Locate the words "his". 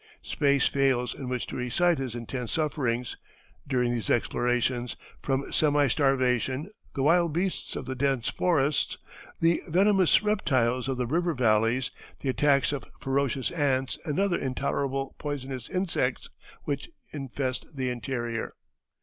1.99-2.15